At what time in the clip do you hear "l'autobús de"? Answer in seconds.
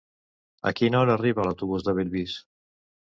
1.47-1.95